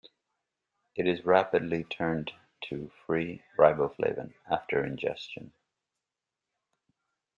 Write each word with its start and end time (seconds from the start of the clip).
It 0.95 1.05
is 1.07 1.27
rapidly 1.27 1.83
turned 1.83 2.31
to 2.69 2.91
free 3.05 3.43
riboflavin 3.55 4.33
after 4.51 4.83
ingestion. 4.83 5.53